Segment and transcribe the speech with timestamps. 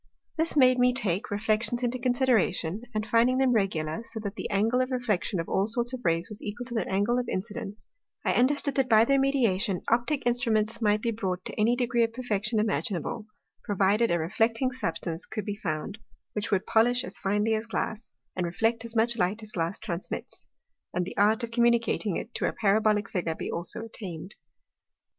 [0.35, 4.81] This made me take Reflections into Consideration, and finding them regular, so that the Angle
[4.81, 7.85] of Reflection of all sorts of Rays was equal to their Angle of Incidence;
[8.25, 12.13] I understood, that by their mediation, Optick Instruments might be brought to any degree of
[12.13, 13.27] Perfection imaginable,
[13.63, 15.99] provided a Reflecting Substance could be found,
[16.33, 20.47] which would polish as finely as Glass, and reflect as much Light as Glass transmits;
[20.95, 24.33] and the art of communicating to it a Parabolick Figure be also attain'd.